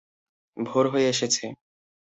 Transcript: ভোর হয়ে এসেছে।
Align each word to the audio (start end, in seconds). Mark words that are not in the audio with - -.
ভোর 0.57 0.85
হয়ে 0.93 1.07
এসেছে। 1.09 1.45